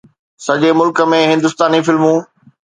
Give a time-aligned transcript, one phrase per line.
[0.45, 2.19] سڄي ملڪ ۾ هندستاني فلمون